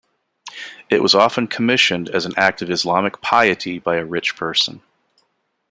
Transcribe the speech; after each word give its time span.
It 0.89 1.03
was 1.03 1.13
often 1.13 1.45
commissioned 1.45 2.09
as 2.09 2.25
an 2.25 2.33
act 2.35 2.63
of 2.63 2.71
Islamic 2.71 3.21
piety 3.21 3.77
by 3.77 3.97
a 3.97 4.03
rich 4.03 4.35
person. 4.35 4.81